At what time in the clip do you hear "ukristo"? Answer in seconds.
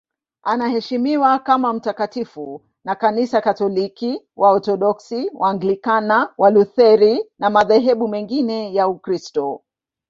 8.87-9.63